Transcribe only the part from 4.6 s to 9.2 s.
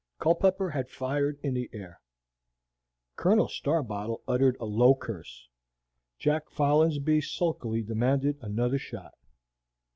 low curse. Jack Folinsbee sulkily demanded another shot.